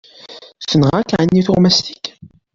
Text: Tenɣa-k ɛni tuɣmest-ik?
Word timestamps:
Tenɣa-k 0.69 1.09
ɛni 1.19 1.41
tuɣmest-ik? 1.45 2.05